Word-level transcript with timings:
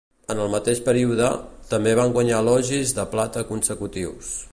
En 0.33 0.39
el 0.43 0.47
mateix 0.53 0.79
període, 0.85 1.27
també 1.73 1.93
va 1.99 2.07
guanyar 2.15 2.39
Logies 2.47 2.95
de 3.01 3.05
plata 3.15 3.45
consecutius. 3.51 4.33